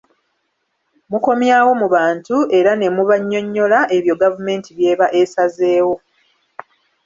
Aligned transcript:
Mukomyawo 1.11 1.71
mu 1.81 1.87
bantu 1.95 2.35
era 2.59 2.71
ne 2.75 2.87
mubannyonnyola 2.95 3.79
ebyo 3.97 4.13
gavumenti 4.21 4.69
by'eba 4.77 5.07
esazeewo. 5.21 5.95